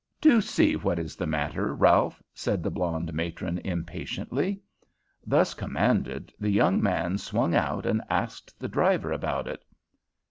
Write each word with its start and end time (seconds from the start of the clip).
"Do 0.19 0.41
see 0.41 0.75
what 0.75 0.97
is 0.97 1.15
the 1.15 1.27
matter, 1.27 1.75
Ralph," 1.75 2.23
said 2.33 2.63
the 2.63 2.71
blonde 2.71 3.13
matron 3.13 3.59
impatiently. 3.59 4.59
Thus 5.27 5.53
commanded, 5.53 6.33
the 6.39 6.49
young 6.49 6.81
man 6.81 7.19
swung 7.19 7.53
out 7.53 7.85
and 7.85 8.01
asked 8.09 8.59
the 8.59 8.67
driver 8.67 9.11
about 9.11 9.47
it. 9.47 9.63